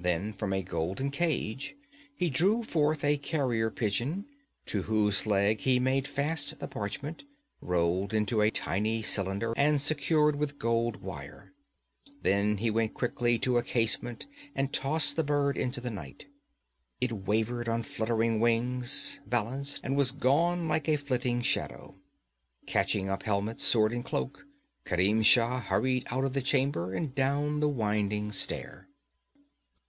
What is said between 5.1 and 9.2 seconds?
leg he made fast the parchment, rolled into a tiny